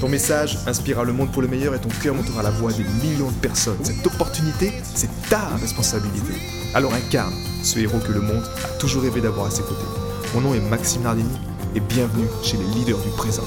Ton 0.00 0.10
message 0.10 0.58
inspirera 0.66 1.04
le 1.04 1.14
monde 1.14 1.32
pour 1.32 1.40
le 1.40 1.48
meilleur 1.48 1.74
et 1.74 1.80
ton 1.80 1.88
cœur 1.88 2.14
montera 2.14 2.42
la 2.42 2.50
voix 2.50 2.70
des 2.70 2.84
millions 3.02 3.30
de 3.30 3.36
personnes. 3.36 3.82
Cette 3.82 4.06
opportunité, 4.06 4.70
c'est 4.82 5.08
ta 5.30 5.40
responsabilité. 5.56 6.34
Alors 6.74 6.92
incarne 6.92 7.32
ce 7.62 7.78
héros 7.78 7.98
que 8.00 8.12
le 8.12 8.20
monde 8.20 8.44
a 8.62 8.78
toujours 8.78 9.02
rêvé 9.02 9.22
d'avoir 9.22 9.46
à 9.46 9.50
ses 9.50 9.62
côtés. 9.62 9.86
Mon 10.34 10.42
nom 10.42 10.54
est 10.54 10.60
Maxime 10.60 11.02
Nardini 11.02 11.38
et 11.74 11.80
bienvenue 11.80 12.26
chez 12.42 12.58
les 12.58 12.64
leaders 12.64 12.98
du 12.98 13.08
présent. 13.16 13.44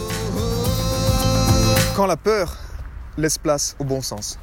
Quand 1.96 2.08
la 2.08 2.18
peur 2.18 2.58
laisse 3.16 3.38
place 3.38 3.76
au 3.78 3.84
bon 3.84 4.02
sens. 4.02 4.40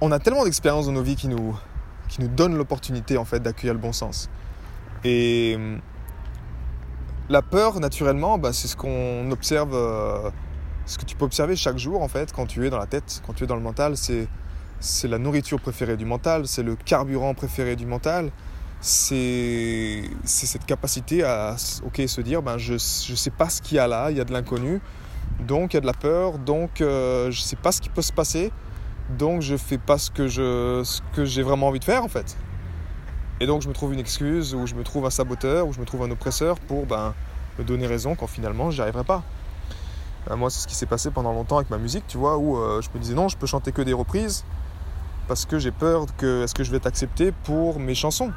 On 0.00 0.10
a 0.10 0.18
tellement 0.18 0.44
d'expériences 0.44 0.86
dans 0.86 0.92
nos 0.92 1.02
vies 1.02 1.16
qui 1.16 1.28
nous, 1.28 1.56
qui 2.08 2.20
nous 2.20 2.28
donnent 2.28 2.56
l'opportunité 2.56 3.18
en 3.18 3.24
fait 3.24 3.38
d'accueillir 3.38 3.74
le 3.74 3.80
bon 3.80 3.92
sens. 3.92 4.28
Et 5.04 5.56
la 7.28 7.42
peur, 7.42 7.80
naturellement, 7.80 8.38
bah, 8.38 8.52
c'est 8.52 8.68
ce 8.68 8.76
qu'on 8.76 9.30
observe, 9.30 9.74
euh, 9.74 10.30
ce 10.86 10.98
que 10.98 11.04
tu 11.04 11.16
peux 11.16 11.24
observer 11.24 11.56
chaque 11.56 11.78
jour 11.78 12.02
en 12.02 12.08
fait 12.08 12.32
quand 12.32 12.46
tu 12.46 12.64
es 12.66 12.70
dans 12.70 12.78
la 12.78 12.86
tête, 12.86 13.22
quand 13.26 13.32
tu 13.32 13.44
es 13.44 13.46
dans 13.46 13.56
le 13.56 13.62
mental. 13.62 13.96
C'est, 13.96 14.28
c'est 14.78 15.08
la 15.08 15.18
nourriture 15.18 15.60
préférée 15.60 15.96
du 15.96 16.04
mental, 16.04 16.46
c'est 16.46 16.62
le 16.62 16.76
carburant 16.76 17.34
préféré 17.34 17.76
du 17.76 17.86
mental. 17.86 18.30
C'est, 18.80 20.02
c'est 20.24 20.46
cette 20.46 20.66
capacité 20.66 21.24
à 21.24 21.56
ok, 21.84 22.02
se 22.06 22.20
dire 22.20 22.42
ben, 22.42 22.58
je 22.58 22.74
ne 22.74 22.78
sais 22.78 23.30
pas 23.30 23.48
ce 23.48 23.62
qu'il 23.62 23.78
y 23.78 23.80
a 23.80 23.88
là, 23.88 24.10
il 24.10 24.16
y 24.16 24.20
a 24.20 24.24
de 24.24 24.32
l'inconnu, 24.32 24.80
donc 25.40 25.72
il 25.72 25.76
y 25.76 25.78
a 25.78 25.80
de 25.80 25.86
la 25.86 25.94
peur, 25.94 26.38
donc 26.38 26.80
euh, 26.80 27.30
je 27.30 27.40
ne 27.40 27.44
sais 27.44 27.56
pas 27.56 27.72
ce 27.72 27.80
qui 27.80 27.88
peut 27.88 28.02
se 28.02 28.12
passer, 28.12 28.52
donc 29.18 29.40
je 29.40 29.56
fais 29.56 29.78
pas 29.78 29.98
ce 29.98 30.10
que, 30.10 30.28
je, 30.28 30.82
ce 30.84 31.00
que 31.14 31.24
j'ai 31.24 31.42
vraiment 31.42 31.68
envie 31.68 31.80
de 31.80 31.84
faire 31.84 32.04
en 32.04 32.08
fait. 32.08 32.36
Et 33.40 33.46
donc 33.46 33.62
je 33.62 33.68
me 33.68 33.74
trouve 33.74 33.92
une 33.92 33.98
excuse, 33.98 34.54
ou 34.54 34.66
je 34.66 34.74
me 34.74 34.82
trouve 34.82 35.04
un 35.06 35.10
saboteur, 35.10 35.66
ou 35.66 35.72
je 35.72 35.80
me 35.80 35.84
trouve 35.84 36.02
un 36.02 36.10
oppresseur 36.10 36.58
pour 36.58 36.86
ben, 36.86 37.14
me 37.58 37.64
donner 37.64 37.86
raison 37.86 38.14
quand 38.14 38.26
finalement 38.26 38.70
j'y 38.70 38.80
arriverai 38.80 39.04
pas. 39.04 39.22
Euh, 40.30 40.36
moi 40.36 40.50
c'est 40.50 40.60
ce 40.60 40.66
qui 40.66 40.74
s'est 40.74 40.86
passé 40.86 41.10
pendant 41.10 41.32
longtemps 41.32 41.56
avec 41.56 41.70
ma 41.70 41.78
musique, 41.78 42.04
tu 42.08 42.16
vois, 42.16 42.38
où 42.38 42.56
euh, 42.56 42.80
je 42.80 42.88
me 42.94 43.02
disais 43.02 43.14
non, 43.14 43.28
je 43.28 43.36
peux 43.36 43.46
chanter 43.46 43.72
que 43.72 43.82
des 43.82 43.92
reprises 43.92 44.44
parce 45.28 45.44
que 45.44 45.58
j'ai 45.58 45.70
peur 45.70 46.06
que 46.16 46.44
est-ce 46.44 46.54
que 46.54 46.64
je 46.64 46.70
vais 46.70 46.76
être 46.78 46.86
accepté 46.86 47.32
pour 47.44 47.78
mes 47.78 47.94
chansons, 47.94 48.32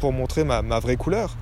pour 0.00 0.12
montrer 0.12 0.44
ma, 0.44 0.60
vraie 0.80 0.96
couleur. 0.96 1.34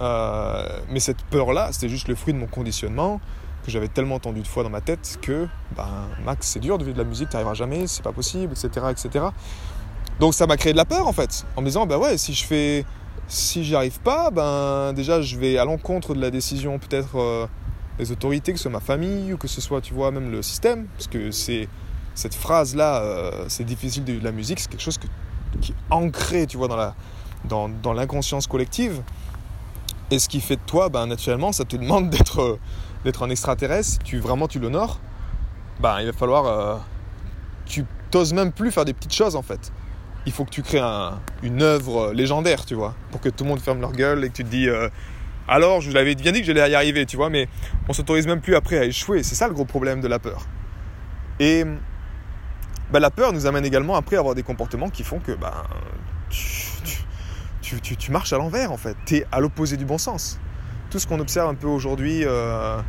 Euh, 0.00 0.80
mais 0.90 1.00
cette 1.00 1.22
peur-là, 1.22 1.68
c'était 1.72 1.88
juste 1.88 2.08
le 2.08 2.14
fruit 2.14 2.34
de 2.34 2.38
mon 2.38 2.46
conditionnement 2.46 3.20
que 3.64 3.70
j'avais 3.70 3.86
tellement 3.86 4.16
entendu 4.16 4.40
de 4.40 4.46
fois 4.46 4.64
dans 4.64 4.70
ma 4.70 4.80
tête 4.80 5.18
que 5.22 5.46
ben, 5.76 5.86
Max, 6.24 6.48
c'est 6.48 6.58
dur 6.58 6.78
de 6.78 6.84
vivre 6.84 6.96
de 6.96 7.02
la 7.02 7.08
musique, 7.08 7.28
tu 7.28 7.36
n'arriveras 7.36 7.54
jamais, 7.54 7.86
c'est 7.86 8.02
pas 8.02 8.12
possible, 8.12 8.52
etc., 8.52 8.86
etc. 8.90 9.26
Donc 10.22 10.34
ça 10.34 10.46
m'a 10.46 10.56
créé 10.56 10.70
de 10.70 10.76
la 10.76 10.84
peur 10.84 11.08
en 11.08 11.12
fait, 11.12 11.44
en 11.56 11.62
me 11.62 11.66
disant 11.66 11.84
bah 11.84 11.98
ouais, 11.98 12.16
si 12.16 12.32
je 12.32 12.44
fais, 12.44 12.84
si 13.26 13.64
j'y 13.64 13.74
arrive 13.74 13.98
pas, 13.98 14.30
ben 14.30 14.92
déjà 14.92 15.20
je 15.20 15.36
vais 15.36 15.58
à 15.58 15.64
l'encontre 15.64 16.14
de 16.14 16.20
la 16.20 16.30
décision 16.30 16.78
peut-être 16.78 17.18
euh, 17.18 17.48
des 17.98 18.12
autorités, 18.12 18.52
que 18.52 18.58
ce 18.58 18.62
soit 18.62 18.70
ma 18.70 18.78
famille 18.78 19.32
ou 19.32 19.36
que 19.36 19.48
ce 19.48 19.60
soit 19.60 19.80
tu 19.80 19.94
vois 19.94 20.12
même 20.12 20.30
le 20.30 20.40
système, 20.40 20.86
parce 20.96 21.08
que 21.08 21.32
c'est 21.32 21.68
cette 22.14 22.36
phrase 22.36 22.76
là, 22.76 23.02
euh, 23.02 23.46
c'est 23.48 23.64
difficile 23.64 24.04
de 24.04 24.20
la 24.22 24.30
musique, 24.30 24.60
c'est 24.60 24.70
quelque 24.70 24.84
chose 24.84 24.96
qui 25.60 25.72
est 25.72 25.74
ancré 25.90 26.46
tu 26.46 26.56
vois 26.56 26.68
dans 26.68 27.92
l'inconscience 27.92 28.46
collective. 28.46 29.02
Et 30.12 30.20
ce 30.20 30.28
qui 30.28 30.40
fait 30.40 30.54
de 30.54 30.62
toi, 30.64 30.88
ben 30.88 31.08
naturellement, 31.08 31.50
ça 31.50 31.64
te 31.64 31.74
demande 31.74 32.10
d'être 32.10 32.38
euh, 33.04 33.12
un 33.22 33.28
extraterrestre. 33.30 33.94
Si 33.94 33.98
tu 33.98 34.20
vraiment 34.20 34.46
tu 34.46 34.60
l'honores, 34.60 35.00
ben 35.80 35.98
il 35.98 36.06
va 36.06 36.12
falloir 36.12 36.84
tu 37.66 37.84
t'oses 38.12 38.32
même 38.32 38.52
plus 38.52 38.70
faire 38.70 38.84
des 38.84 38.92
petites 38.92 39.14
choses 39.14 39.34
en 39.34 39.42
fait 39.42 39.72
il 40.26 40.32
faut 40.32 40.44
que 40.44 40.50
tu 40.50 40.62
crées 40.62 40.80
une 41.42 41.62
œuvre 41.62 42.12
légendaire, 42.12 42.64
tu 42.64 42.74
vois, 42.74 42.94
pour 43.10 43.20
que 43.20 43.28
tout 43.28 43.44
le 43.44 43.50
monde 43.50 43.60
ferme 43.60 43.80
leur 43.80 43.92
gueule 43.92 44.24
et 44.24 44.28
que 44.28 44.34
tu 44.34 44.44
te 44.44 44.48
dis 44.48 44.68
euh, 44.68 44.88
alors 45.48 45.80
je 45.80 45.88
vous 45.88 45.94
l'avais 45.94 46.14
bien 46.14 46.32
dit 46.32 46.40
que 46.40 46.46
j'allais 46.46 46.70
y 46.70 46.74
arriver, 46.74 47.06
tu 47.06 47.16
vois, 47.16 47.30
mais 47.30 47.48
on 47.88 47.92
s'autorise 47.92 48.26
même 48.26 48.40
plus 48.40 48.54
après 48.54 48.78
à 48.78 48.84
échouer. 48.84 49.22
C'est 49.22 49.34
ça 49.34 49.48
le 49.48 49.54
gros 49.54 49.64
problème 49.64 50.00
de 50.00 50.08
la 50.08 50.18
peur. 50.18 50.46
Et 51.40 51.64
bah, 52.92 53.00
la 53.00 53.10
peur 53.10 53.32
nous 53.32 53.46
amène 53.46 53.64
également 53.64 53.96
après 53.96 54.16
à 54.16 54.20
avoir 54.20 54.34
des 54.34 54.42
comportements 54.42 54.90
qui 54.90 55.02
font 55.02 55.18
que 55.18 55.32
bah, 55.32 55.64
tu, 56.28 58.10
marches 58.10 58.32
à 58.32 58.38
l'envers 58.38 58.70
en 58.70 58.76
fait. 58.76 58.96
Tu 59.06 59.16
es 59.16 59.26
à 59.32 59.40
l'opposé 59.40 59.76
du 59.76 59.84
bon 59.84 59.98
sens. 59.98 60.38
Tout 60.90 60.98
ce 60.98 61.06
qu'on 61.06 61.18
observe 61.20 61.48
un 61.48 61.54
peu 61.54 61.66
aujourd'hui 61.66 62.22
euh, 62.24 62.80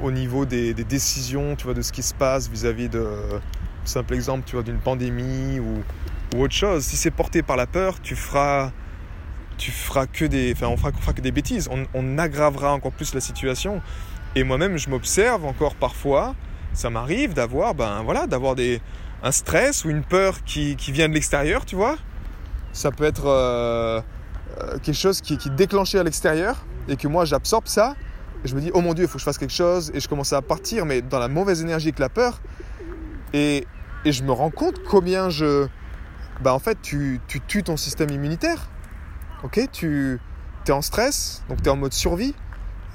au 0.00 0.10
niveau 0.12 0.46
des, 0.46 0.72
décisions, 0.74 1.56
tu 1.56 1.64
vois, 1.64 1.74
de 1.74 1.82
ce 1.82 1.92
qui 1.92 2.02
se 2.02 2.14
passe 2.14 2.48
vis-à-vis 2.48 2.88
de 2.88 3.04
simple 3.88 4.14
exemple, 4.14 4.44
tu 4.46 4.56
vois, 4.56 4.62
d'une 4.62 4.78
pandémie 4.78 5.58
ou, 5.60 5.82
autre 6.36 6.54
chose. 6.54 6.84
Si 6.84 6.96
c'est 6.96 7.10
porté 7.10 7.42
par 7.42 7.56
la 7.56 7.66
peur, 7.66 8.00
tu 8.02 8.14
feras, 8.14 8.70
tu 9.56 9.70
feras 9.70 10.06
que 10.06 10.26
des, 10.26 10.52
enfin, 10.52 10.66
on 10.66 10.76
fera, 10.76 10.92
que 10.92 11.20
des 11.22 11.32
bêtises. 11.32 11.68
On, 11.94 12.18
aggravera 12.18 12.72
encore 12.74 12.92
plus 12.92 13.14
la 13.14 13.20
situation. 13.20 13.80
Et 14.34 14.44
moi-même, 14.44 14.76
je 14.76 14.90
m'observe 14.90 15.44
encore 15.46 15.74
parfois. 15.74 16.34
Ça 16.74 16.90
m'arrive 16.90 17.32
d'avoir, 17.32 17.74
ben 17.74 18.02
voilà, 18.02 18.26
d'avoir 18.26 18.54
des, 18.54 18.80
un 19.22 19.32
stress 19.32 19.84
ou 19.84 19.90
une 19.90 20.02
peur 20.02 20.44
qui, 20.44 20.76
vient 20.92 21.08
de 21.08 21.14
l'extérieur, 21.14 21.64
tu 21.64 21.76
vois. 21.76 21.96
Ça 22.72 22.90
peut 22.90 23.04
être 23.04 23.26
euh, 23.26 24.00
euh, 24.60 24.78
quelque 24.82 24.96
chose 24.96 25.22
qui, 25.22 25.38
qui 25.38 25.48
est 25.48 25.56
déclenché 25.56 25.98
à 25.98 26.02
l'extérieur 26.02 26.66
et 26.88 26.96
que 26.96 27.08
moi 27.08 27.24
j'absorbe 27.24 27.66
ça. 27.66 27.94
Et 28.44 28.48
je 28.48 28.54
me 28.54 28.60
dis, 28.60 28.70
oh 28.74 28.80
mon 28.80 28.94
Dieu, 28.94 29.04
il 29.04 29.08
faut 29.08 29.14
que 29.14 29.20
je 29.20 29.24
fasse 29.24 29.38
quelque 29.38 29.52
chose. 29.52 29.90
Et 29.94 30.00
je 30.00 30.08
commence 30.08 30.32
à 30.32 30.42
partir, 30.42 30.86
mais 30.86 31.02
dans 31.02 31.18
la 31.18 31.28
mauvaise 31.28 31.62
énergie 31.62 31.92
que 31.92 32.00
la 32.00 32.08
peur. 32.08 32.40
Et 33.32 33.66
et 34.04 34.12
je 34.12 34.22
me 34.22 34.32
rends 34.32 34.50
compte 34.50 34.82
combien 34.84 35.30
je. 35.30 35.66
Bah 36.40 36.54
en 36.54 36.58
fait, 36.58 36.80
tu, 36.80 37.20
tu 37.26 37.40
tues 37.40 37.62
ton 37.62 37.76
système 37.76 38.10
immunitaire. 38.10 38.68
Ok 39.42 39.60
Tu 39.72 40.20
es 40.66 40.72
en 40.72 40.82
stress, 40.82 41.42
donc 41.48 41.62
tu 41.62 41.68
es 41.68 41.72
en 41.72 41.76
mode 41.76 41.92
survie. 41.92 42.34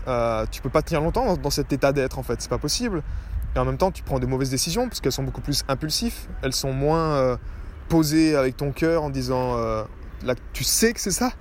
Euh, 0.08 0.46
tu 0.52 0.62
peux 0.62 0.70
pas 0.70 0.82
tenir 0.82 1.02
longtemps 1.02 1.38
dans, 1.38 1.50
cet 1.50 1.72
état 1.72 1.94
d'être 1.94 2.20
en 2.20 2.24
fait, 2.24 2.42
c'est 2.42 2.50
pas 2.50 2.58
possible. 2.58 3.04
Et 3.56 3.60
en 3.60 3.66
même 3.66 3.78
temps, 3.78 3.92
tu 3.92 4.04
prends 4.04 4.20
des 4.20 4.28
mauvaises 4.28 4.50
décisions 4.50 4.88
parce 4.88 5.00
qu'elles 5.00 5.12
sont 5.12 5.24
beaucoup 5.24 5.42
plus 5.42 5.64
impulsives. 5.68 6.28
Elles 6.42 6.54
sont 6.54 6.74
moins 6.74 7.14
euh, 7.14 7.38
posées 7.90 8.36
avec 8.36 8.58
ton 8.58 8.72
cœur 8.72 9.04
en 9.04 9.10
disant 9.10 9.58
euh, 9.58 9.84
là, 10.24 10.36
tu 10.54 10.64
sais 10.64 10.94
que 10.94 11.00
c'est 11.00 11.12
ça. 11.12 11.32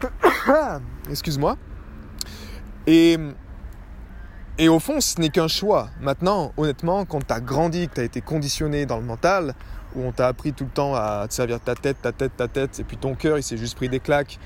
Excuse-moi. 1.10 1.56
Et 2.86 3.18
et 4.58 4.68
au 4.68 4.80
fond, 4.80 5.00
ce 5.00 5.20
n'est 5.20 5.28
qu'un 5.28 5.46
choix. 5.46 5.88
Maintenant, 6.00 6.52
honnêtement, 6.56 7.04
quand 7.04 7.24
tu 7.24 7.32
as 7.32 7.40
grandi, 7.40 7.88
que 7.88 7.94
tu 7.94 8.00
as 8.00 8.04
été 8.04 8.20
conditionné 8.20 8.86
dans 8.86 8.96
le 8.96 9.04
mental, 9.04 9.54
où 9.94 10.02
on 10.02 10.10
t'a 10.10 10.26
appris 10.26 10.52
tout 10.52 10.64
le 10.64 10.70
temps 10.70 10.94
à 10.94 11.26
te 11.28 11.34
servir 11.34 11.60
ta 11.60 11.76
tête, 11.76 12.02
ta 12.02 12.10
tête, 12.10 12.36
ta 12.36 12.48
tête, 12.48 12.78
et 12.80 12.84
puis 12.84 12.96
ton 12.96 13.14
cœur, 13.14 13.38
il 13.38 13.42
s'est 13.44 13.56
juste 13.56 13.76
pris 13.76 13.88
des 13.88 14.00
claques, 14.00 14.38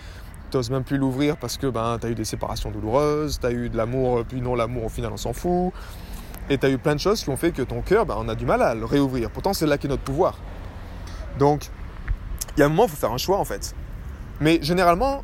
tu 0.50 0.58
n'oses 0.58 0.70
même 0.70 0.84
plus 0.84 0.98
l'ouvrir 0.98 1.38
parce 1.38 1.56
que 1.56 1.66
ben, 1.66 1.96
tu 1.98 2.06
as 2.06 2.10
eu 2.10 2.14
des 2.14 2.26
séparations 2.26 2.70
douloureuses, 2.70 3.40
tu 3.40 3.46
as 3.46 3.52
eu 3.52 3.70
de 3.70 3.76
l'amour, 3.76 4.22
puis 4.28 4.42
non, 4.42 4.54
l'amour, 4.54 4.84
au 4.84 4.88
final, 4.90 5.12
on 5.12 5.16
s'en 5.16 5.32
fout. 5.32 5.72
Et 6.50 6.58
tu 6.58 6.66
as 6.66 6.68
eu 6.70 6.76
plein 6.76 6.94
de 6.94 7.00
choses 7.00 7.22
qui 7.22 7.30
ont 7.30 7.36
fait 7.38 7.52
que 7.52 7.62
ton 7.62 7.80
cœur, 7.80 8.04
ben, 8.04 8.16
on 8.18 8.28
a 8.28 8.34
du 8.34 8.44
mal 8.44 8.60
à 8.60 8.74
le 8.74 8.84
réouvrir. 8.84 9.30
Pourtant, 9.30 9.54
c'est 9.54 9.66
là 9.66 9.78
qu'est 9.78 9.88
notre 9.88 10.02
pouvoir. 10.02 10.36
Donc, 11.38 11.70
il 12.56 12.60
y 12.60 12.62
a 12.62 12.66
un 12.66 12.68
moment, 12.68 12.84
il 12.84 12.90
faut 12.90 12.96
faire 12.96 13.12
un 13.12 13.18
choix, 13.18 13.38
en 13.38 13.46
fait. 13.46 13.74
Mais 14.40 14.58
généralement, 14.60 15.22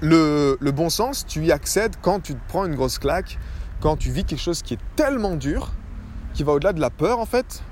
le, 0.00 0.56
le 0.58 0.70
bon 0.70 0.88
sens, 0.88 1.26
tu 1.26 1.44
y 1.44 1.52
accèdes 1.52 1.96
quand 2.00 2.20
tu 2.20 2.34
te 2.34 2.40
prends 2.48 2.64
une 2.64 2.74
grosse 2.74 2.98
claque, 2.98 3.38
quand 3.82 3.96
tu 3.96 4.12
vis 4.12 4.24
quelque 4.24 4.40
chose 4.40 4.62
qui 4.62 4.74
est 4.74 4.80
tellement 4.94 5.34
dur, 5.34 5.72
qui 6.34 6.44
va 6.44 6.52
au-delà 6.52 6.72
de 6.72 6.80
la 6.80 6.88
peur 6.88 7.18
en 7.18 7.26
fait, 7.26 7.64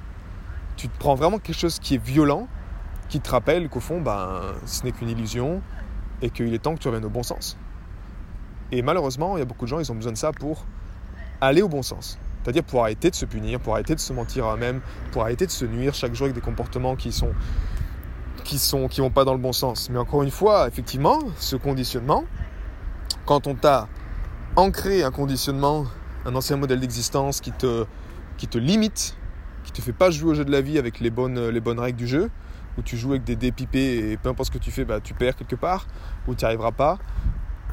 tu 0.76 0.88
te 0.88 0.98
prends 0.98 1.14
vraiment 1.14 1.38
quelque 1.38 1.56
chose 1.56 1.78
qui 1.78 1.94
est 1.94 2.04
violent, 2.04 2.48
qui 3.08 3.20
te 3.20 3.30
rappelle 3.30 3.68
qu'au 3.68 3.78
fond, 3.78 4.00
ben, 4.00 4.40
ce 4.66 4.82
n'est 4.82 4.90
qu'une 4.90 5.08
illusion 5.08 5.62
et 6.20 6.30
qu'il 6.30 6.52
est 6.52 6.58
temps 6.58 6.74
que 6.74 6.80
tu 6.80 6.88
reviennes 6.88 7.04
au 7.04 7.10
bon 7.10 7.22
sens. 7.22 7.56
Et 8.72 8.82
malheureusement, 8.82 9.36
il 9.36 9.38
y 9.38 9.42
a 9.42 9.44
beaucoup 9.44 9.66
de 9.66 9.70
gens, 9.70 9.78
ils 9.78 9.90
ont 9.92 9.94
besoin 9.94 10.12
de 10.12 10.18
ça 10.18 10.32
pour 10.32 10.64
aller 11.40 11.62
au 11.62 11.68
bon 11.68 11.82
sens. 11.82 12.18
C'est-à-dire 12.42 12.64
pour 12.64 12.82
arrêter 12.82 13.10
de 13.10 13.14
se 13.14 13.24
punir, 13.24 13.60
pour 13.60 13.74
arrêter 13.74 13.94
de 13.94 14.00
se 14.00 14.12
mentir 14.12 14.46
à 14.46 14.54
eux-mêmes, 14.54 14.80
pour 15.12 15.22
arrêter 15.22 15.46
de 15.46 15.50
se 15.52 15.64
nuire 15.64 15.94
chaque 15.94 16.14
jour 16.14 16.24
avec 16.24 16.34
des 16.34 16.40
comportements 16.40 16.96
qui 16.96 17.12
sont 17.12 17.32
qui 18.42 18.58
sont 18.58 18.88
qui 18.88 19.00
vont 19.00 19.10
pas 19.10 19.24
dans 19.24 19.34
le 19.34 19.38
bon 19.38 19.52
sens. 19.52 19.90
Mais 19.90 19.98
encore 19.98 20.24
une 20.24 20.30
fois, 20.30 20.66
effectivement, 20.66 21.20
ce 21.36 21.54
conditionnement, 21.54 22.24
quand 23.26 23.46
on 23.46 23.54
t'a 23.54 23.86
ancré 24.56 25.04
un 25.04 25.12
conditionnement 25.12 25.84
un 26.24 26.34
ancien 26.34 26.56
modèle 26.56 26.80
d'existence 26.80 27.40
qui 27.40 27.52
te, 27.52 27.86
qui 28.36 28.46
te 28.46 28.58
limite, 28.58 29.16
qui 29.64 29.72
te 29.72 29.80
fait 29.80 29.92
pas 29.92 30.10
jouer 30.10 30.30
au 30.30 30.34
jeu 30.34 30.44
de 30.44 30.52
la 30.52 30.60
vie 30.60 30.78
avec 30.78 31.00
les 31.00 31.10
bonnes, 31.10 31.48
les 31.48 31.60
bonnes 31.60 31.78
règles 31.78 31.98
du 31.98 32.06
jeu, 32.06 32.30
où 32.78 32.82
tu 32.82 32.96
joues 32.96 33.10
avec 33.10 33.24
des 33.24 33.36
dés 33.36 33.52
pipés 33.52 34.10
et 34.10 34.16
peu 34.16 34.28
importe 34.28 34.48
ce 34.52 34.58
que 34.58 34.62
tu 34.62 34.70
fais, 34.70 34.84
bah, 34.84 35.00
tu 35.00 35.14
perds 35.14 35.36
quelque 35.36 35.56
part, 35.56 35.86
ou 36.26 36.34
tu 36.34 36.44
n'y 36.44 36.46
arriveras 36.46 36.72
pas, 36.72 36.98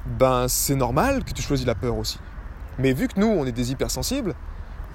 ben 0.05 0.47
c'est 0.47 0.75
normal 0.75 1.23
que 1.23 1.33
tu 1.33 1.41
choisis 1.41 1.65
la 1.65 1.75
peur 1.75 1.97
aussi. 1.97 2.19
Mais 2.79 2.93
vu 2.93 3.07
que 3.07 3.19
nous, 3.19 3.27
on 3.27 3.45
est 3.45 3.51
des 3.51 3.71
hypersensibles, 3.71 4.35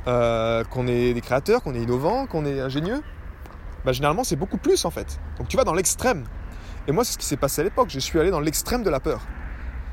euh, 0.07 0.65
qu'on 0.65 0.87
est 0.87 1.15
des 1.15 1.21
créateurs, 1.21 1.63
qu'on 1.63 1.75
est 1.75 1.83
innovants, 1.83 2.27
qu'on 2.27 2.45
est 2.45 2.61
ingénieux, 2.61 3.03
bah, 3.85 3.93
généralement 3.93 4.25
c'est 4.25 4.37
beaucoup 4.37 4.59
plus 4.59 4.85
en 4.85 4.91
fait. 4.91 5.19
Donc 5.39 5.49
tu 5.49 5.57
vas 5.57 5.65
dans 5.65 5.75
l'extrême. 5.75 6.25
Et 6.89 6.93
moi 6.93 7.05
c'est 7.05 7.13
ce 7.13 7.19
qui 7.19 7.27
s'est 7.27 7.37
passé 7.37 7.61
à 7.61 7.65
l'époque, 7.65 7.89
je 7.91 7.99
suis 7.99 8.19
allé 8.19 8.31
dans 8.31 8.41
l'extrême 8.41 8.83
de 8.83 8.91
la 8.91 9.01
peur. 9.01 9.21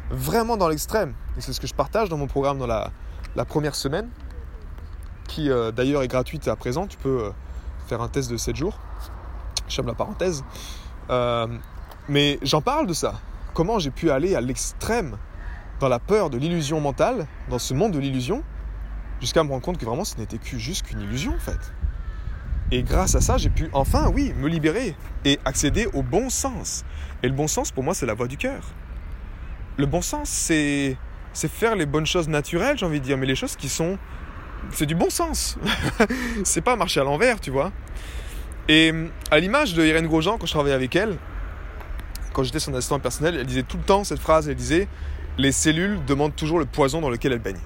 Vraiment 0.09 0.57
dans 0.57 0.67
l'extrême. 0.67 1.13
Et 1.37 1.41
c'est 1.41 1.53
ce 1.53 1.59
que 1.59 1.67
je 1.67 1.75
partage 1.75 2.09
dans 2.09 2.17
mon 2.17 2.27
programme 2.27 2.57
dans 2.57 2.67
la, 2.67 2.91
première 3.45 3.75
semaine, 3.75 4.09
qui 5.27 5.49
euh, 5.49 5.71
d'ailleurs 5.71 6.03
est 6.03 6.07
gratuite 6.07 6.47
à 6.47 6.55
présent. 6.55 6.87
Tu 6.87 6.97
peux 6.97 7.25
euh, 7.25 7.31
faire 7.87 8.01
un 8.01 8.07
test 8.07 8.29
de 8.29 8.37
7 8.37 8.55
jours. 8.55 8.79
Je 9.67 9.75
ferme 9.75 9.87
la 9.87 9.93
parenthèse. 9.93 10.43
mais 12.07 12.39
j'en 12.41 12.61
parle 12.61 12.87
de 12.87 12.93
ça. 12.93 13.19
Comment 13.53 13.79
j'ai 13.79 13.91
pu 13.91 14.11
aller 14.11 14.35
à 14.35 14.41
l'extrême 14.41 15.17
dans 15.79 15.89
la 15.89 15.99
peur 15.99 16.29
de 16.29 16.37
l'illusion 16.37 16.81
mentale, 16.81 17.25
dans 17.49 17.59
ce 17.59 17.73
monde 17.73 17.93
de 17.93 17.99
l'illusion, 17.99 18.43
jusqu'à 19.21 19.43
me 19.43 19.49
rendre 19.49 19.63
compte 19.63 19.77
que 19.77 19.85
vraiment 19.85 20.03
ce 20.03 20.17
n'était 20.17 20.37
que 20.37 20.57
juste 20.57 20.85
qu'une 20.85 21.01
illusion 21.01 21.33
en 21.33 21.39
fait. 21.39 21.73
Et 22.71 22.83
grâce 22.83 23.15
à 23.15 23.21
ça, 23.21 23.37
j'ai 23.37 23.49
pu 23.49 23.69
enfin, 23.73 24.11
oui, 24.13 24.33
me 24.37 24.47
libérer 24.47 24.95
et 25.25 25.39
accéder 25.43 25.87
au 25.93 26.03
bon 26.03 26.29
sens. 26.29 26.85
Et 27.23 27.27
le 27.27 27.33
bon 27.33 27.47
sens, 27.47 27.71
pour 27.71 27.83
moi, 27.83 27.95
c'est 27.95 28.05
la 28.05 28.13
voie 28.13 28.27
du 28.27 28.37
cœur. 28.37 28.61
Le 29.77 29.87
bon 29.87 30.01
sens, 30.01 30.29
c'est 30.29 30.95
c'est 31.33 31.51
faire 31.51 31.75
les 31.75 31.85
bonnes 31.85 32.05
choses 32.05 32.27
naturelles, 32.27 32.77
j'ai 32.77 32.85
envie 32.85 32.99
de 32.99 33.05
dire, 33.05 33.17
mais 33.17 33.25
les 33.25 33.35
choses 33.35 33.55
qui 33.55 33.69
sont 33.69 33.97
c'est 34.71 34.85
du 34.85 34.95
bon 34.95 35.09
sens. 35.09 35.57
c'est 36.43 36.61
pas 36.61 36.75
marcher 36.75 36.99
à 36.99 37.03
l'envers, 37.03 37.39
tu 37.39 37.49
vois. 37.49 37.71
Et 38.67 38.93
à 39.31 39.39
l'image 39.39 39.73
de 39.73 39.85
Irène 39.85 40.07
Grosjean, 40.07 40.37
quand 40.37 40.45
je 40.45 40.51
travaillais 40.51 40.75
avec 40.75 40.95
elle, 40.95 41.17
quand 42.33 42.43
j'étais 42.43 42.59
son 42.59 42.73
assistant 42.73 42.99
personnel, 42.99 43.35
elle 43.39 43.45
disait 43.45 43.63
tout 43.63 43.77
le 43.77 43.83
temps 43.83 44.03
cette 44.03 44.19
phrase, 44.19 44.47
elle 44.47 44.55
disait 44.55 44.87
les 45.37 45.51
cellules 45.51 45.99
demandent 46.05 46.35
toujours 46.35 46.59
le 46.59 46.65
poison 46.65 47.01
dans 47.01 47.09
lequel 47.09 47.31
elles 47.31 47.39
baignent. 47.39 47.57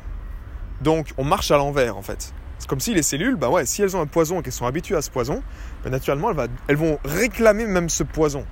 Donc 0.81 1.09
on 1.17 1.23
marche 1.23 1.51
à 1.51 1.57
l'envers 1.57 1.97
en 1.97 2.01
fait. 2.01 2.33
C'est 2.59 2.69
comme 2.69 2.79
si 2.79 2.93
les 2.93 3.03
cellules, 3.03 3.35
bah 3.35 3.49
ouais, 3.49 3.65
si 3.65 3.81
elles 3.81 3.97
ont 3.97 4.01
un 4.01 4.07
poison 4.07 4.39
et 4.39 4.43
qu'elles 4.43 4.53
sont 4.53 4.65
habituées 4.65 4.95
à 4.95 5.01
ce 5.01 5.09
poison, 5.09 5.43
bah 5.83 5.89
naturellement 5.89 6.31
elles, 6.31 6.49
elles, 6.67 6.77
vont 6.77 6.99
réclamer 7.03 7.65
même 7.65 7.89
ce 7.89 8.03
poison. 8.03 8.45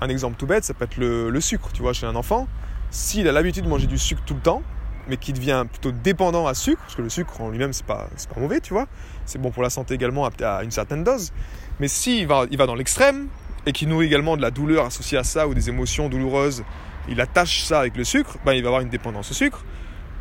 Un 0.00 0.08
exemple 0.08 0.36
tout 0.36 0.46
bête, 0.46 0.64
ça 0.64 0.74
peut 0.74 0.84
être 0.84 0.96
le, 0.96 1.40
sucre. 1.40 1.68
Tu 1.72 1.82
vois, 1.82 1.92
chez 1.92 2.06
un 2.06 2.16
enfant, 2.16 2.48
s'il 2.92 3.26
a 3.26 3.32
l'habitude 3.32 3.64
de 3.64 3.68
manger 3.68 3.88
du 3.88 3.98
sucre 3.98 4.22
tout 4.24 4.34
le 4.34 4.40
temps, 4.40 4.62
mais 5.08 5.16
qui 5.16 5.32
devient 5.32 5.64
plutôt 5.68 5.90
dépendant 5.90 6.46
à 6.46 6.54
sucre, 6.54 6.80
parce 6.82 6.94
que 6.94 7.02
le 7.02 7.08
sucre 7.08 7.40
en 7.40 7.50
lui-même 7.50 7.72
c'est 7.72 7.86
pas, 7.86 8.08
pas 8.32 8.40
mauvais, 8.40 8.60
tu 8.60 8.72
vois, 8.72 8.86
c'est 9.24 9.40
bon 9.40 9.50
pour 9.50 9.62
la 9.62 9.70
santé 9.70 9.94
également 9.94 10.26
à, 10.26 10.62
une 10.62 10.70
certaine 10.70 11.02
dose. 11.02 11.32
Mais 11.80 11.88
s'il 11.88 12.26
va, 12.26 12.44
il 12.50 12.58
va 12.58 12.66
dans 12.66 12.74
l'extrême 12.74 13.28
et 13.66 13.72
qu'il 13.72 13.88
nourrit 13.88 14.06
également 14.06 14.36
de 14.36 14.42
la 14.42 14.50
douleur 14.50 14.86
associée 14.86 15.18
à 15.18 15.24
ça 15.24 15.48
ou 15.48 15.54
des 15.54 15.70
émotions 15.70 16.08
douloureuses, 16.08 16.64
il 17.08 17.20
attache 17.20 17.64
ça 17.64 17.80
avec 17.80 17.96
le 17.96 18.04
sucre, 18.04 18.36
bah, 18.44 18.54
il 18.54 18.62
va 18.62 18.68
avoir 18.68 18.82
une 18.82 18.90
dépendance 18.90 19.30
au 19.30 19.34
sucre. 19.34 19.64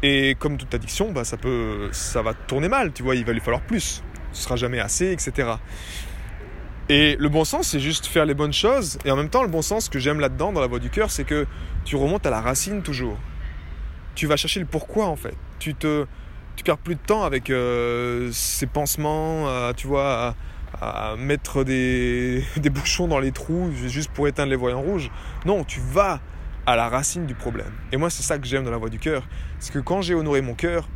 Et 0.03 0.35
comme 0.39 0.57
toute 0.57 0.73
addiction, 0.73 1.12
bah, 1.12 1.25
ça, 1.25 1.38
peut, 1.38 1.89
ça 1.91 2.23
va 2.23 2.33
tourner 2.33 2.69
mal, 2.69 2.91
tu 2.91 3.03
vois, 3.03 3.15
il 3.15 3.25
va 3.25 3.33
lui 3.33 3.39
falloir 3.39 3.62
plus. 3.62 4.01
Ce 4.31 4.44
sera 4.44 4.56
jamais 4.56 4.79
assez, 4.79 5.12
etc. 5.12 5.50
Et 6.91 7.15
le 7.17 7.29
bon 7.29 7.45
sens, 7.45 7.69
c'est 7.69 7.79
juste 7.79 8.05
faire 8.05 8.25
les 8.25 8.33
bonnes 8.33 8.51
choses. 8.51 8.99
Et 9.05 9.11
en 9.11 9.15
même 9.15 9.29
temps, 9.29 9.43
le 9.43 9.47
bon 9.47 9.61
sens 9.61 9.88
que 9.88 9.97
j'aime 9.97 10.19
là-dedans, 10.19 10.51
dans 10.51 10.59
la 10.59 10.67
voie 10.67 10.79
du 10.79 10.89
cœur, 10.89 11.09
c'est 11.09 11.23
que 11.23 11.47
tu 11.85 11.95
remontes 11.95 12.25
à 12.25 12.29
la 12.29 12.41
racine 12.41 12.81
toujours. 12.81 13.17
Tu 14.13 14.27
vas 14.27 14.35
chercher 14.35 14.59
le 14.59 14.65
pourquoi, 14.65 15.05
en 15.05 15.15
fait. 15.15 15.38
Tu 15.57 15.73
te, 15.73 16.05
tu 16.57 16.65
perds 16.65 16.79
plus 16.79 16.95
de 16.95 16.99
temps 16.99 17.23
avec 17.23 17.49
euh, 17.49 18.29
ces 18.33 18.67
pansements, 18.67 19.71
tu 19.77 19.88
vois, 19.88 20.35
à, 20.81 21.15
mettre 21.17 21.63
des, 21.63 22.43
des, 22.57 22.69
bouchons 22.69 23.07
dans 23.07 23.19
les 23.19 23.31
trous 23.31 23.71
juste 23.87 24.11
pour 24.11 24.27
éteindre 24.27 24.49
les 24.49 24.57
voyants 24.57 24.81
rouges. 24.81 25.11
Non, 25.45 25.63
tu 25.63 25.79
vas 25.79 26.19
à 26.65 26.75
la 26.75 26.89
racine 26.89 27.25
du 27.25 27.35
problème. 27.35 27.71
Et 27.94 27.97
moi, 27.97 28.09
c'est 28.09 28.21
ça 28.21 28.37
que 28.37 28.45
j'aime 28.45 28.65
dans 28.65 28.71
la 28.71 28.77
voie 28.77 28.89
du 28.89 28.99
cœur. 28.99 29.23
C'est 29.59 29.71
que 29.71 29.79
quand 29.79 30.01
j'ai 30.01 30.13
honoré 30.13 30.41
mon 30.41 30.55
cœur, 30.55 30.89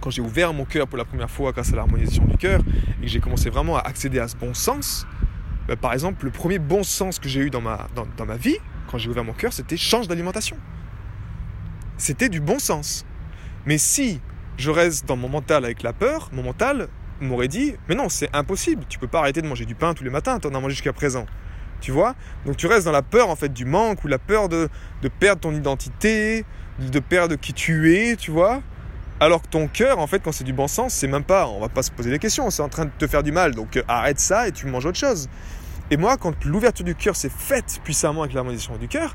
quand 0.00 0.10
j'ai 0.10 0.22
ouvert 0.22 0.52
mon 0.52 0.64
cœur 0.64 0.86
pour 0.86 0.98
la 0.98 1.04
première 1.04 1.30
fois 1.30 1.52
grâce 1.52 1.72
à 1.72 1.76
l'harmonisation 1.76 2.24
du 2.24 2.36
cœur, 2.36 2.60
et 3.00 3.06
que 3.06 3.08
j'ai 3.08 3.20
commencé 3.20 3.50
vraiment 3.50 3.76
à 3.76 3.80
accéder 3.80 4.18
à 4.18 4.28
ce 4.28 4.36
bon 4.36 4.54
sens, 4.54 5.06
bah, 5.68 5.76
par 5.76 5.92
exemple, 5.92 6.24
le 6.24 6.30
premier 6.30 6.58
bon 6.58 6.82
sens 6.82 7.18
que 7.18 7.28
j'ai 7.28 7.40
eu 7.40 7.50
dans 7.50 7.60
ma, 7.60 7.88
dans, 7.94 8.06
dans 8.16 8.26
ma 8.26 8.36
vie, 8.36 8.56
quand 8.90 8.98
j'ai 8.98 9.08
ouvert 9.08 9.24
mon 9.24 9.32
cœur, 9.32 9.52
c'était 9.52 9.76
change 9.76 10.08
d'alimentation. 10.08 10.56
C'était 11.96 12.28
du 12.28 12.40
bon 12.40 12.58
sens. 12.58 13.04
Mais 13.66 13.78
si 13.78 14.20
je 14.56 14.70
reste 14.70 15.06
dans 15.06 15.16
mon 15.16 15.28
mental 15.28 15.64
avec 15.64 15.82
la 15.82 15.92
peur, 15.92 16.30
mon 16.32 16.42
mental 16.42 16.88
m'aurait 17.20 17.48
dit, 17.48 17.74
mais 17.88 17.94
non, 17.94 18.08
c'est 18.08 18.34
impossible, 18.34 18.84
tu 18.88 18.98
peux 18.98 19.06
pas 19.06 19.20
arrêter 19.20 19.42
de 19.42 19.46
manger 19.46 19.66
du 19.66 19.74
pain 19.74 19.94
tous 19.94 20.04
les 20.04 20.10
matins, 20.10 20.38
tu 20.38 20.48
en 20.48 20.54
as 20.54 20.60
mangé 20.60 20.70
jusqu'à 20.74 20.92
présent. 20.92 21.26
Tu 21.80 21.92
vois? 21.92 22.14
Donc 22.44 22.56
tu 22.56 22.66
restes 22.66 22.84
dans 22.84 22.92
la 22.92 23.02
peur 23.02 23.30
en 23.30 23.36
fait 23.36 23.52
du 23.52 23.64
manque 23.64 24.04
ou 24.04 24.08
la 24.08 24.18
peur 24.18 24.48
de, 24.48 24.68
de 25.02 25.08
perdre 25.08 25.40
ton 25.40 25.54
identité, 25.54 26.44
de 26.78 26.98
perdre 27.00 27.36
qui 27.36 27.52
tu 27.52 27.94
es, 27.94 28.16
tu 28.16 28.30
vois? 28.30 28.62
Alors 29.20 29.42
que 29.42 29.48
ton 29.48 29.68
cœur, 29.68 29.98
en 29.98 30.06
fait, 30.06 30.20
quand 30.20 30.32
c'est 30.32 30.44
du 30.44 30.54
bon 30.54 30.66
sens, 30.66 30.94
c'est 30.94 31.06
même 31.06 31.24
pas, 31.24 31.46
on 31.46 31.60
va 31.60 31.68
pas 31.68 31.82
se 31.82 31.90
poser 31.90 32.10
des 32.10 32.18
questions, 32.18 32.48
c'est 32.48 32.62
en 32.62 32.70
train 32.70 32.86
de 32.86 32.90
te 32.98 33.06
faire 33.06 33.22
du 33.22 33.32
mal, 33.32 33.54
donc 33.54 33.76
euh, 33.76 33.82
arrête 33.86 34.18
ça 34.18 34.48
et 34.48 34.52
tu 34.52 34.66
manges 34.66 34.86
autre 34.86 34.98
chose. 34.98 35.28
Et 35.90 35.98
moi, 35.98 36.16
quand 36.16 36.44
l'ouverture 36.46 36.86
du 36.86 36.94
cœur 36.94 37.16
s'est 37.16 37.30
faite 37.30 37.80
puissamment 37.84 38.22
avec 38.22 38.34
l'harmonisation 38.34 38.76
du 38.76 38.88
cœur, 38.88 39.14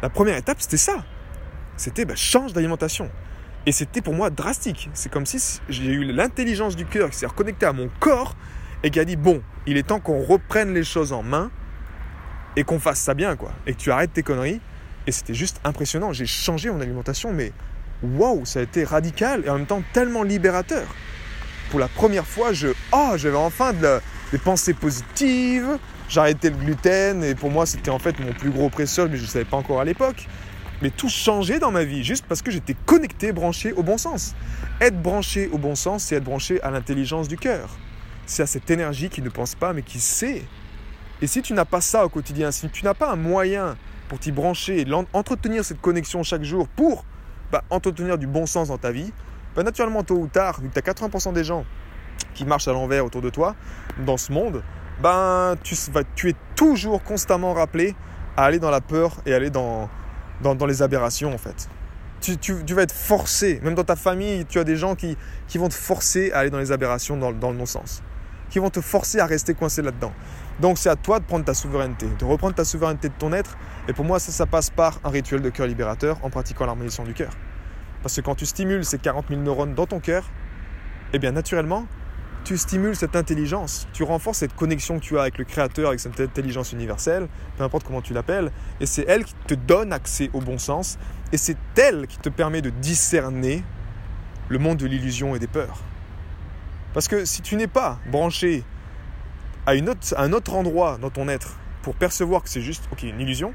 la 0.00 0.08
première 0.08 0.36
étape, 0.36 0.56
c'était 0.60 0.78
ça. 0.78 1.04
C'était 1.76 2.06
bah, 2.06 2.14
change 2.16 2.54
d'alimentation. 2.54 3.10
Et 3.66 3.72
c'était 3.72 4.00
pour 4.00 4.14
moi 4.14 4.30
drastique. 4.30 4.88
C'est 4.94 5.10
comme 5.12 5.26
si 5.26 5.60
j'ai 5.68 5.92
eu 5.92 6.04
l'intelligence 6.04 6.74
du 6.74 6.86
cœur 6.86 7.10
qui 7.10 7.18
s'est 7.18 7.26
reconnectée 7.26 7.66
à 7.66 7.72
mon 7.72 7.90
corps 8.00 8.34
et 8.82 8.90
qui 8.90 8.98
a 8.98 9.04
dit 9.04 9.16
bon, 9.16 9.42
il 9.66 9.76
est 9.76 9.86
temps 9.86 10.00
qu'on 10.00 10.20
reprenne 10.22 10.72
les 10.74 10.84
choses 10.84 11.12
en 11.12 11.22
main 11.22 11.50
et 12.56 12.64
qu'on 12.64 12.80
fasse 12.80 13.00
ça 13.00 13.14
bien, 13.14 13.36
quoi. 13.36 13.52
Et 13.66 13.74
que 13.74 13.78
tu 13.78 13.90
arrêtes 13.90 14.12
tes 14.12 14.22
conneries. 14.22 14.60
Et 15.06 15.12
c'était 15.12 15.34
juste 15.34 15.60
impressionnant. 15.64 16.12
J'ai 16.12 16.26
changé 16.26 16.70
mon 16.70 16.80
alimentation, 16.80 17.32
mais 17.32 17.52
waouh, 18.02 18.44
ça 18.44 18.60
a 18.60 18.62
été 18.62 18.84
radical 18.84 19.42
et 19.44 19.50
en 19.50 19.58
même 19.58 19.66
temps 19.66 19.82
tellement 19.92 20.22
libérateur. 20.22 20.86
Pour 21.70 21.80
la 21.80 21.88
première 21.88 22.26
fois, 22.26 22.52
je, 22.52 22.68
oh, 22.92 23.12
j'avais 23.16 23.36
enfin 23.36 23.72
de 23.72 24.00
des 24.32 24.38
pensées 24.38 24.74
positives. 24.74 25.78
J'arrêtais 26.08 26.50
le 26.50 26.56
gluten 26.56 27.22
et 27.22 27.34
pour 27.34 27.50
moi, 27.50 27.66
c'était 27.66 27.90
en 27.90 27.98
fait 27.98 28.18
mon 28.18 28.32
plus 28.32 28.50
gros 28.50 28.66
oppresseur, 28.66 29.08
mais 29.08 29.16
je 29.16 29.22
ne 29.22 29.28
savais 29.28 29.44
pas 29.44 29.56
encore 29.56 29.80
à 29.80 29.84
l'époque. 29.84 30.26
Mais 30.80 30.90
tout 30.90 31.08
changeait 31.08 31.58
dans 31.58 31.70
ma 31.70 31.84
vie 31.84 32.02
juste 32.02 32.24
parce 32.28 32.42
que 32.42 32.50
j'étais 32.50 32.76
connecté, 32.86 33.32
branché 33.32 33.72
au 33.72 33.82
bon 33.82 33.98
sens. 33.98 34.34
Être 34.80 35.00
branché 35.00 35.48
au 35.52 35.58
bon 35.58 35.74
sens, 35.74 36.04
c'est 36.04 36.16
être 36.16 36.24
branché 36.24 36.60
à 36.62 36.70
l'intelligence 36.70 37.28
du 37.28 37.36
cœur. 37.36 37.68
C'est 38.26 38.42
à 38.42 38.46
cette 38.46 38.70
énergie 38.70 39.08
qui 39.08 39.22
ne 39.22 39.28
pense 39.28 39.54
pas 39.54 39.72
mais 39.72 39.82
qui 39.82 40.00
sait 40.00 40.42
et 41.22 41.28
si 41.28 41.40
tu 41.40 41.52
n'as 41.52 41.64
pas 41.64 41.80
ça 41.80 42.04
au 42.04 42.08
quotidien, 42.08 42.50
si 42.50 42.68
tu 42.68 42.84
n'as 42.84 42.94
pas 42.94 43.12
un 43.12 43.16
moyen 43.16 43.76
pour 44.08 44.18
t'y 44.18 44.32
brancher 44.32 44.80
et 44.80 44.86
entretenir 45.12 45.64
cette 45.64 45.80
connexion 45.80 46.24
chaque 46.24 46.42
jour 46.42 46.66
pour 46.66 47.04
entretenir 47.70 48.18
du 48.18 48.26
bon 48.26 48.46
sens 48.46 48.68
dans 48.68 48.78
ta 48.78 48.90
vie, 48.90 49.12
bah, 49.54 49.62
naturellement, 49.62 50.02
tôt 50.02 50.16
ou 50.16 50.26
tard, 50.26 50.60
vu 50.60 50.68
que 50.68 50.74
tu 50.74 50.78
as 50.78 50.92
80% 50.92 51.32
des 51.32 51.44
gens 51.44 51.64
qui 52.34 52.44
marchent 52.44 52.68
à 52.68 52.72
l'envers 52.72 53.04
autour 53.04 53.22
de 53.22 53.30
toi, 53.30 53.54
dans 54.06 54.16
ce 54.16 54.32
monde, 54.32 54.62
ben, 55.02 55.56
tu, 55.62 55.74
tu 56.14 56.30
es 56.30 56.34
toujours 56.56 57.02
constamment 57.02 57.52
rappelé 57.52 57.94
à 58.36 58.44
aller 58.44 58.58
dans 58.58 58.70
la 58.70 58.80
peur 58.80 59.16
et 59.26 59.34
aller 59.34 59.50
dans, 59.50 59.88
dans, 60.42 60.66
les 60.66 60.82
aberrations 60.82 61.34
en 61.34 61.38
fait. 61.38 61.68
Tu, 62.20 62.52
vas 62.74 62.82
être 62.82 62.94
forcé, 62.94 63.60
même 63.64 63.74
dans 63.74 63.84
ta 63.84 63.96
famille, 63.96 64.46
tu 64.46 64.58
as 64.60 64.64
des 64.64 64.76
gens 64.76 64.94
qui, 64.94 65.16
qui 65.48 65.58
vont 65.58 65.68
te 65.68 65.74
forcer 65.74 66.30
à 66.32 66.38
aller 66.38 66.50
dans 66.50 66.58
les 66.58 66.70
aberrations, 66.70 67.16
dans, 67.16 67.32
dans 67.32 67.50
le 67.50 67.56
non-sens, 67.56 68.02
qui 68.48 68.60
vont 68.60 68.70
te 68.70 68.80
forcer 68.80 69.18
à 69.18 69.26
rester 69.26 69.54
coincé 69.54 69.82
là-dedans. 69.82 70.12
Donc 70.60 70.78
c'est 70.78 70.90
à 70.90 70.96
toi 70.96 71.18
de 71.18 71.24
prendre 71.24 71.44
ta 71.44 71.54
souveraineté, 71.54 72.06
de 72.18 72.24
reprendre 72.24 72.54
ta 72.54 72.64
souveraineté 72.64 73.08
de 73.08 73.14
ton 73.18 73.32
être. 73.32 73.56
Et 73.88 73.92
pour 73.92 74.04
moi, 74.04 74.18
ça, 74.18 74.30
ça 74.32 74.46
passe 74.46 74.70
par 74.70 75.00
un 75.04 75.10
rituel 75.10 75.42
de 75.42 75.50
cœur 75.50 75.66
libérateur 75.66 76.18
en 76.22 76.30
pratiquant 76.30 76.66
l'harmonisation 76.66 77.04
du 77.04 77.14
cœur. 77.14 77.32
Parce 78.02 78.16
que 78.16 78.20
quand 78.20 78.34
tu 78.34 78.46
stimules 78.46 78.84
ces 78.84 78.98
40 78.98 79.28
000 79.28 79.40
neurones 79.40 79.74
dans 79.74 79.86
ton 79.86 80.00
cœur, 80.00 80.24
eh 81.12 81.18
bien 81.18 81.32
naturellement, 81.32 81.86
tu 82.44 82.56
stimules 82.56 82.96
cette 82.96 83.14
intelligence, 83.14 83.86
tu 83.92 84.02
renforces 84.02 84.38
cette 84.38 84.56
connexion 84.56 84.98
que 84.98 85.04
tu 85.04 85.18
as 85.18 85.22
avec 85.22 85.38
le 85.38 85.44
Créateur, 85.44 85.88
avec 85.88 86.00
cette 86.00 86.20
intelligence 86.20 86.72
universelle, 86.72 87.28
peu 87.56 87.62
importe 87.62 87.86
comment 87.86 88.02
tu 88.02 88.14
l'appelles, 88.14 88.50
et 88.80 88.86
c'est 88.86 89.04
elle 89.06 89.24
qui 89.24 89.34
te 89.46 89.54
donne 89.54 89.92
accès 89.92 90.28
au 90.32 90.40
bon 90.40 90.58
sens, 90.58 90.98
et 91.32 91.36
c'est 91.36 91.56
elle 91.76 92.06
qui 92.08 92.18
te 92.18 92.28
permet 92.28 92.60
de 92.60 92.70
discerner 92.70 93.62
le 94.48 94.58
monde 94.58 94.78
de 94.78 94.86
l'illusion 94.86 95.36
et 95.36 95.38
des 95.38 95.46
peurs. 95.46 95.78
Parce 96.94 97.08
que 97.08 97.24
si 97.24 97.42
tu 97.42 97.56
n'es 97.56 97.68
pas 97.68 97.98
branché 98.10 98.64
à, 99.66 99.74
une 99.74 99.88
autre, 99.88 100.14
un 100.16 100.32
autre 100.32 100.54
endroit 100.54 100.98
dans 101.00 101.10
ton 101.10 101.28
être 101.28 101.56
pour 101.82 101.94
percevoir 101.94 102.42
que 102.42 102.48
c'est 102.48 102.60
juste 102.60 102.88
ok 102.92 103.02
une 103.02 103.20
illusion, 103.20 103.52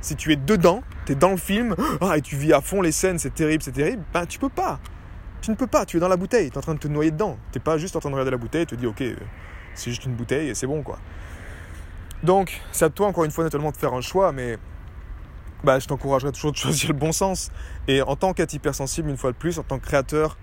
si 0.00 0.16
tu 0.16 0.32
es 0.32 0.36
dedans, 0.36 0.82
tu 1.06 1.12
es 1.12 1.14
dans 1.14 1.30
le 1.30 1.36
film, 1.36 1.74
ah, 2.00 2.16
et 2.16 2.22
tu 2.22 2.36
vis 2.36 2.52
à 2.52 2.60
fond 2.60 2.82
les 2.82 2.92
scènes, 2.92 3.18
c'est 3.18 3.34
terrible, 3.34 3.62
c'est 3.62 3.72
terrible, 3.72 4.02
ben 4.12 4.26
tu 4.26 4.38
peux 4.38 4.48
pas. 4.48 4.80
Tu 5.40 5.50
ne 5.50 5.56
peux 5.56 5.66
pas, 5.66 5.86
tu 5.86 5.98
es 5.98 6.00
dans 6.00 6.08
la 6.08 6.16
bouteille, 6.16 6.50
tu 6.50 6.54
es 6.54 6.58
en 6.58 6.62
train 6.62 6.74
de 6.74 6.80
te 6.80 6.88
noyer 6.88 7.10
dedans. 7.10 7.38
Tu 7.52 7.60
pas 7.60 7.78
juste 7.78 7.94
en 7.94 8.00
train 8.00 8.10
de 8.10 8.14
regarder 8.14 8.32
la 8.32 8.38
bouteille 8.38 8.62
et 8.62 8.66
te 8.66 8.74
dis 8.74 8.86
ok, 8.86 9.00
euh, 9.02 9.16
c'est 9.74 9.90
juste 9.90 10.04
une 10.04 10.14
bouteille 10.14 10.48
et 10.48 10.54
c'est 10.54 10.66
bon 10.66 10.82
quoi. 10.82 10.98
Donc, 12.22 12.60
c'est 12.72 12.84
à 12.84 12.90
toi 12.90 13.06
encore 13.06 13.24
une 13.24 13.30
fois 13.30 13.44
naturellement 13.44 13.70
de 13.70 13.76
faire 13.76 13.94
un 13.94 14.00
choix, 14.00 14.32
mais 14.32 14.58
bah, 15.62 15.78
je 15.78 15.86
t'encouragerais 15.86 16.32
toujours 16.32 16.52
de 16.52 16.56
choisir 16.58 16.88
le 16.88 16.98
bon 16.98 17.12
sens. 17.12 17.50
Et 17.86 18.02
en 18.02 18.16
tant 18.16 18.32
qu'être 18.32 18.54
hypersensible, 18.54 19.08
une 19.08 19.16
fois 19.16 19.30
de 19.30 19.36
plus, 19.36 19.58
en 19.58 19.62
tant 19.62 19.78
que 19.78 19.86
créateur, 19.86 20.36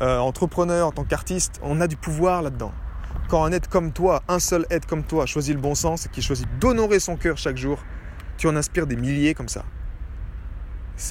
euh, 0.00 0.18
entrepreneur, 0.18 0.86
en 0.86 0.92
tant 0.92 1.04
qu'artiste, 1.04 1.58
on 1.62 1.80
a 1.80 1.88
du 1.88 1.96
pouvoir 1.96 2.42
là-dedans 2.42 2.72
quand 3.28 3.44
un 3.44 3.52
être 3.52 3.68
comme 3.68 3.92
toi, 3.92 4.22
un 4.26 4.38
seul 4.38 4.66
être 4.70 4.86
comme 4.86 5.04
toi, 5.04 5.26
choisit 5.26 5.54
le 5.54 5.60
bon 5.60 5.74
sens 5.74 6.06
et 6.06 6.08
qui 6.08 6.22
choisit 6.22 6.48
d'honorer 6.58 6.98
son 6.98 7.16
cœur 7.16 7.36
chaque 7.36 7.58
jour, 7.58 7.84
tu 8.38 8.48
en 8.48 8.56
inspires 8.56 8.86
des 8.86 8.96
milliers 8.96 9.34
comme 9.34 9.48
ça. 9.48 9.64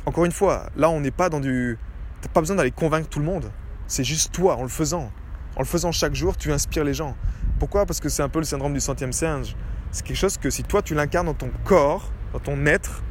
Encore 0.06 0.26
une 0.26 0.32
fois, 0.32 0.70
là 0.76 0.90
on 0.90 1.00
n'est 1.00 1.12
pas 1.12 1.30
dans 1.30 1.40
du... 1.40 1.78
T'as 2.22 2.30
pas 2.30 2.42
besoin 2.42 2.56
d'aller 2.56 2.72
convaincre 2.72 3.08
tout 3.08 3.20
le 3.20 3.26
monde. 3.26 3.52
C'est 3.86 4.04
juste 4.04 4.34
toi 4.34 4.58
en 4.58 4.64
le 4.64 4.70
faisant. 4.70 5.12
En 5.56 5.60
le 5.60 5.66
faisant 5.66 5.92
chaque 5.92 6.16
jour, 6.16 6.36
tu 6.36 6.52
inspires 6.52 6.84
les 6.84 6.96
gens. 6.96 7.16
Pourquoi? 7.60 7.86
Parce 7.86 8.00
que 8.00 8.10
c'est 8.10 8.24
un 8.24 8.30
peu 8.30 8.40
le 8.40 8.46
syndrome 8.46 8.74
du 8.74 8.80
centième 8.80 9.14
singe. 9.14 9.56
C'est 9.92 10.06
quelque 10.06 10.18
chose 10.18 10.38
que 10.38 10.50
si 10.50 10.64
toi 10.64 10.82
tu 10.82 10.96
l'incarnes 10.96 11.28
dans 11.28 11.34
ton 11.36 11.52
corps, 11.64 12.12
dans 12.34 12.40
ton 12.40 12.66
être, 12.66 13.04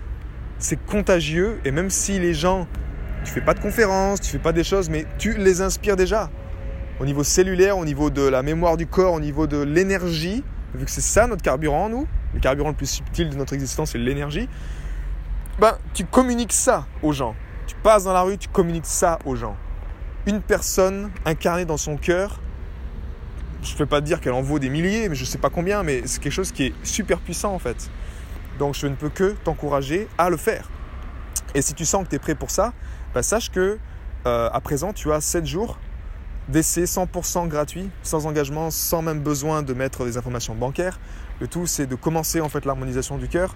c'est 0.59 0.85
contagieux. 0.85 1.61
Et 1.65 1.71
même 1.71 1.91
si 1.91 2.19
les 2.19 2.35
gens, 2.35 2.67
tu 3.25 3.33
fais 3.33 3.41
pas 3.41 3.55
de 3.55 3.61
conférences, 3.61 4.21
tu 4.21 4.31
fais 4.31 4.39
pas 4.39 4.53
des 4.53 4.65
choses, 4.65 4.91
mais 4.91 5.07
tu 5.19 5.35
les 5.39 5.61
inspires 5.61 5.97
déjà. 5.97 6.31
Au 6.99 7.05
niveau 7.05 7.25
cellulaire, 7.25 7.77
au 7.77 7.85
niveau 7.85 8.09
de 8.09 8.23
la 8.23 8.43
mémoire 8.43 8.79
du 8.79 8.87
corps, 8.87 9.13
au 9.13 9.21
niveau 9.21 9.47
de 9.47 9.59
l'énergie, 9.59 10.43
vu 10.75 10.85
que 10.87 10.91
c'est 10.91 11.03
ça 11.03 11.27
notre 11.27 11.43
carburant, 11.43 11.91
nous, 11.91 12.07
le 12.33 12.41
carburant 12.41 12.71
le 12.71 12.75
plus 12.75 12.87
subtil 12.87 13.29
de 13.29 13.37
notre 13.37 13.53
existence, 13.53 13.91
c'est 13.91 13.99
l'énergie, 13.99 14.49
ben, 15.59 15.77
tu 15.93 16.07
communiques 16.07 16.55
ça 16.55 16.87
aux 17.03 17.13
gens. 17.13 17.35
Tu 17.67 17.75
passes 17.83 18.05
dans 18.05 18.15
la 18.15 18.23
rue, 18.23 18.39
tu 18.39 18.49
communiques 18.49 18.87
ça 18.87 19.19
aux 19.27 19.37
gens. 19.37 19.57
Une 20.27 20.41
personne 20.41 21.11
incarnée 21.27 21.67
dans 21.67 21.77
son 21.77 21.99
cœur, 21.99 22.41
je 23.63 23.73
ne 23.73 23.79
peux 23.79 23.87
pas 23.87 24.01
dire 24.01 24.21
qu'elle 24.21 24.33
en 24.33 24.43
vaut 24.43 24.59
des 24.59 24.71
milliers, 24.71 25.09
mais 25.09 25.15
je 25.15 25.23
ne 25.23 25.27
sais 25.27 25.39
pas 25.39 25.51
combien, 25.51 25.83
mais 25.83 26.03
c'est 26.07 26.23
quelque 26.23 26.33
chose 26.33 26.51
qui 26.51 26.67
est 26.67 26.75
super 26.83 27.19
puissant 27.19 27.53
en 27.53 27.59
fait. 27.59 27.91
Donc 28.59 28.75
je 28.75 28.87
ne 28.87 28.95
peux 28.95 29.11
que 29.11 29.35
t'encourager 29.45 30.09
à 30.17 30.31
le 30.31 30.39
faire. 30.39 30.71
Et 31.55 31.61
si 31.61 31.75
tu 31.75 31.85
sens 31.85 32.05
que 32.05 32.09
tu 32.09 32.17
es 32.17 32.19
prêt 32.19 32.35
pour 32.35 32.51
ça, 32.51 32.73
ben, 33.15 33.23
sache 33.23 33.51
que 33.51 33.79
euh, 34.27 34.49
à 34.51 34.61
présent 34.61 34.93
tu 34.95 35.13
as 35.13 35.21
7 35.21 35.45
jours 35.45 35.79
d'essai 36.49 36.85
100% 36.85 37.49
gratuit, 37.49 37.91
sans 38.03 38.27
engagement, 38.27 38.71
sans 38.71 39.03
même 39.03 39.21
besoin 39.21 39.63
de 39.63 39.75
mettre 39.75 40.05
des 40.05 40.17
informations 40.17 40.55
bancaires. 40.55 40.99
Le 41.41 41.49
tout 41.49 41.67
c'est 41.67 41.87
de 41.87 41.95
commencer 41.95 42.41
en 42.41 42.49
fait 42.49 42.65
l'harmonisation 42.65 43.19
du 43.19 43.29
cœur, 43.29 43.55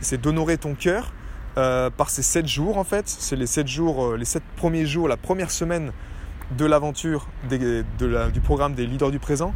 c'est 0.00 0.20
d'honorer 0.20 0.58
ton 0.58 0.74
cœur 0.74 1.12
euh, 1.56 1.90
par 1.90 2.10
ces 2.10 2.22
7 2.22 2.46
jours 2.46 2.78
en 2.78 2.84
fait. 2.84 3.08
C'est 3.08 3.36
les 3.36 3.46
7 3.46 3.66
jours, 3.68 4.04
euh, 4.04 4.16
les 4.16 4.24
7 4.24 4.42
premiers 4.56 4.86
jours, 4.86 5.08
la 5.08 5.16
première 5.16 5.50
semaine 5.50 5.92
de 6.56 6.66
l'aventure 6.66 7.28
du 7.48 8.40
programme 8.42 8.74
des 8.74 8.86
leaders 8.86 9.10
du 9.10 9.18
présent 9.18 9.54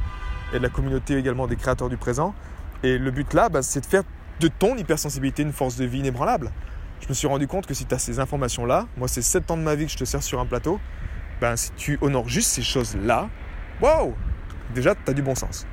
et 0.52 0.58
de 0.58 0.62
la 0.62 0.68
communauté 0.68 1.16
également 1.16 1.46
des 1.46 1.56
créateurs 1.56 1.88
du 1.88 1.96
présent. 1.96 2.34
Et 2.82 2.98
le 2.98 3.10
but 3.10 3.34
là, 3.34 3.48
bah, 3.48 3.62
c'est 3.62 3.80
de 3.80 3.86
faire 3.86 4.02
de 4.40 4.48
ton 4.48 4.76
hypersensibilité 4.76 5.42
une 5.42 5.52
force 5.52 5.76
de 5.76 5.84
vie 5.84 5.98
inébranlable. 5.98 6.52
Je 7.00 7.08
me 7.08 7.14
suis 7.14 7.26
rendu 7.26 7.46
compte 7.46 7.66
que 7.66 7.74
si 7.74 7.84
tu 7.84 7.94
as 7.94 7.98
ces 7.98 8.20
informations-là, 8.20 8.86
moi 8.96 9.08
c'est 9.08 9.22
7 9.22 9.50
ans 9.50 9.56
de 9.56 9.62
ma 9.62 9.74
vie 9.74 9.86
que 9.86 9.92
je 9.92 9.98
te 9.98 10.04
sers 10.04 10.22
sur 10.22 10.40
un 10.40 10.46
plateau, 10.46 10.80
ben, 11.40 11.56
si 11.56 11.70
tu 11.72 11.98
honores 12.00 12.28
juste 12.28 12.50
ces 12.50 12.62
choses-là, 12.62 13.28
waouh 13.80 14.14
Déjà, 14.74 14.94
tu 14.94 15.10
as 15.10 15.14
du 15.14 15.22
bon 15.22 15.34
sens. 15.34 15.66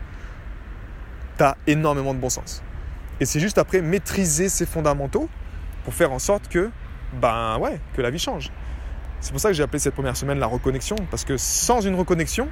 Tu 1.38 1.44
as 1.44 1.58
énormément 1.68 2.14
de 2.14 2.20
bon 2.20 2.30
sens. 2.30 2.62
Et 3.20 3.26
c'est 3.26 3.40
juste 3.40 3.58
après 3.58 3.82
maîtriser 3.82 4.50
ces 4.50 4.66
fondamentaux 4.66 5.30
pour 5.84 5.94
faire 5.94 6.12
en 6.12 6.20
sorte 6.20 6.48
que, 6.48 6.70
ben 7.14 7.58
ouais, 7.60 7.80
que 7.96 8.02
la 8.02 8.10
vie 8.10 8.20
change. 8.20 8.52
C'est 9.20 9.32
pour 9.32 9.40
ça 9.40 9.50
que 9.50 9.56
j'ai 9.56 9.64
appelé 9.64 9.80
cette 9.80 9.94
première 9.94 10.18
semaine 10.18 10.40
la 10.40 10.48
reconnexion, 10.48 10.96
parce 11.10 11.24
que 11.24 11.38
sans 11.38 11.82
une 11.82 11.96
reconnexion, 11.96 12.50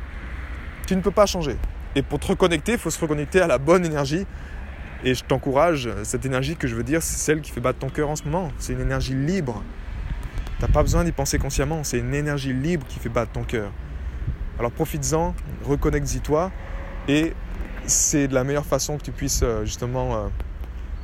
tu 0.88 0.96
ne 0.96 1.02
peux 1.02 1.12
pas 1.12 1.26
changer. 1.26 1.58
Et 1.96 2.02
pour 2.02 2.20
te 2.20 2.28
reconnecter, 2.28 2.74
il 2.74 2.78
faut 2.78 2.90
se 2.90 3.00
reconnecter 3.00 3.42
à 3.42 3.48
la 3.48 3.58
bonne 3.58 3.86
énergie. 3.86 4.26
Et 5.04 5.14
je 5.14 5.24
t'encourage, 5.24 5.90
cette 6.04 6.26
énergie 6.26 6.56
que 6.56 6.68
je 6.68 6.76
veux 6.76 6.84
dire, 6.84 7.02
c'est 7.02 7.18
celle 7.18 7.42
qui 7.42 7.52
fait 7.52 7.60
battre 7.60 7.80
ton 7.80 7.90
cœur 7.90 8.10
en 8.10 8.16
ce 8.16 8.24
moment. 8.24 8.52
C'est 8.58 8.74
une 8.74 8.82
énergie 8.82 9.14
libre. 9.14 9.64
Tu 10.62 10.68
n'as 10.68 10.74
pas 10.74 10.84
besoin 10.84 11.04
d'y 11.04 11.12
penser 11.12 11.40
consciemment, 11.40 11.84
c'est 11.84 11.98
une 11.98 12.14
énergie 12.14 12.54
libre 12.54 12.86
qui 12.88 13.00
fait 13.00 13.10
battre 13.10 13.32
ton 13.32 13.44
cœur. 13.44 13.72
Alors 14.60 14.72
profites-en, 14.72 15.34
reconnecte-y-toi, 15.66 16.52
et 17.08 17.34
c'est 17.88 18.28
de 18.28 18.36
la 18.36 18.44
meilleure 18.44 18.68
façon 18.68 19.00
que 19.00 19.02
tu 19.02 19.12
puisses 19.12 19.42
euh, 19.42 19.66
justement 19.66 20.16
euh, 20.16 20.28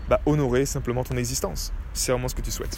bah, 0.09 0.21
honorer 0.27 0.67
simplement 0.67 1.03
ton 1.03 1.17
existence 1.17 1.73
c'est 1.97 2.11
vraiment 2.11 2.27
ce 2.27 2.35
que 2.35 2.41
tu 2.41 2.51
souhaites. 2.51 2.77